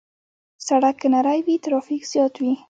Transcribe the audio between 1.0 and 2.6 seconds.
که نری وي، ترافیک زیات وي.